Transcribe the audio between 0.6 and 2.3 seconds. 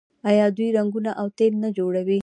رنګونه او تیل نه جوړوي؟